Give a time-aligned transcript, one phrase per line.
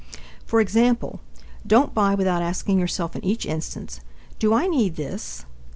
[0.47, 1.19] For example,
[1.67, 3.99] don't buy without asking yourself in each instance:
[4.39, 5.45] "Do I need this?"